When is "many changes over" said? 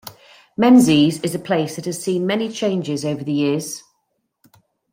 2.25-3.23